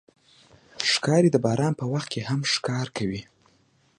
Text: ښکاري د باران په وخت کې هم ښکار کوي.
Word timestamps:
ښکاري 0.91 1.29
د 1.31 1.37
باران 1.45 1.73
په 1.79 1.85
وخت 1.93 2.07
کې 2.13 2.21
هم 2.29 2.39
ښکار 2.53 2.87
کوي. 2.97 3.21